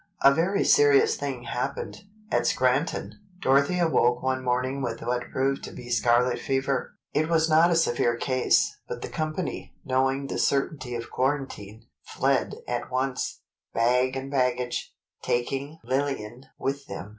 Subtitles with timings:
[0.23, 5.71] A very serious thing happened: At Scranton, Dorothy awoke one morning with what proved to
[5.71, 6.95] be scarlet fever.
[7.13, 12.55] It was not a severe case, but the company, knowing the certainty of quarantine, fled
[12.67, 13.41] at once,
[13.75, 14.91] bag and baggage,
[15.21, 17.09] taking Lillian with them.